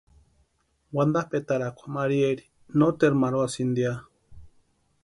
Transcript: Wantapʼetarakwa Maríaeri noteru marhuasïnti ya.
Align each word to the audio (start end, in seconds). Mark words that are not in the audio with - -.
Wantapʼetarakwa 0.95 1.85
Maríaeri 1.97 2.43
noteru 2.77 3.15
marhuasïnti 3.21 3.81
ya. 3.85 3.93